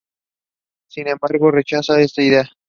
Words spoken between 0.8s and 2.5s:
Sin embargo rechazaron esta idea.